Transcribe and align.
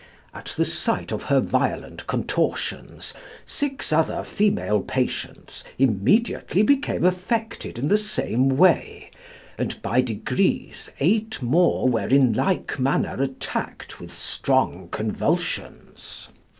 At 0.33 0.55
the 0.57 0.65
sight 0.65 1.11
of 1.11 1.25
her 1.25 1.39
violent 1.39 2.07
contortions 2.07 3.13
six 3.45 3.93
other 3.93 4.23
female 4.23 4.81
patients 4.81 5.63
immediately 5.77 6.63
became 6.63 7.05
affected 7.05 7.77
in 7.77 7.87
the 7.87 7.99
same 7.99 8.49
way, 8.57 9.11
and 9.59 9.79
by 9.83 10.01
degrees 10.01 10.89
eight 10.99 11.39
more 11.43 11.87
were 11.87 12.07
in 12.07 12.33
like 12.33 12.79
manner 12.79 13.21
attacked 13.21 13.99
with 13.99 14.11
strong 14.11 14.87
convulsions. 14.89 16.29